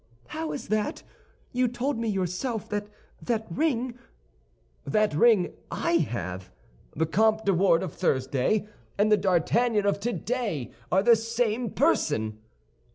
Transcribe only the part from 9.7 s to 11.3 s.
of today are the